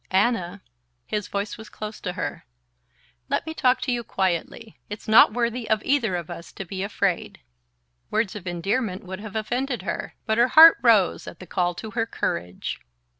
[0.09, 0.63] "Anna"
[1.05, 2.43] His voice was close to her.
[3.29, 4.79] "Let me talk to you quietly.
[4.89, 7.39] It's not worthy of either of us to be afraid."
[8.09, 11.91] Words of endearment would have offended her; but her heart rose at the call to
[11.91, 12.79] her courage.